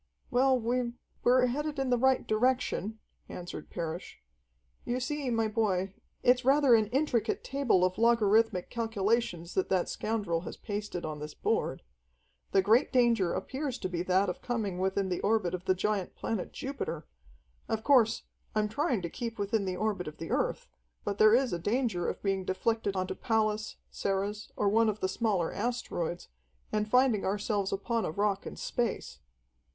[0.31, 2.97] "Well, we we're headed in the right direction,"
[3.29, 4.19] answered Parrish.
[4.83, 5.93] "You see, my boy,
[6.23, 11.35] it's rather an intricate table of logarithmic calculations that that scoundrel has pasted on this
[11.35, 11.83] board.
[12.51, 16.15] The great danger appears to be that of coming within the orbit of the giant
[16.15, 17.05] planet Jupiter.
[17.69, 18.23] Of course,
[18.55, 20.67] I'm trying to keep within the orbit of the Earth,
[21.03, 25.07] but there is a danger of being deflected onto Pallas, Ceres, or one of the
[25.07, 26.27] smaller asteroids,
[26.71, 29.19] and finding ourselves upon a rock in space."